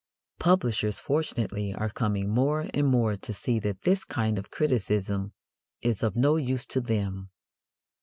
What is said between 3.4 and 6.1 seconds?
that this kind of criticism is